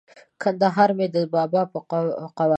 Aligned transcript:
کندهار 0.41 0.89
مې 0.97 1.07
د 1.15 1.17
بابا 1.33 1.61
په 1.71 1.79
قواله 1.89 2.13
دی! 2.47 2.47